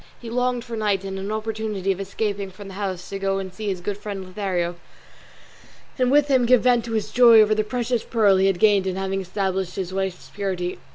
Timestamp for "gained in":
8.57-8.95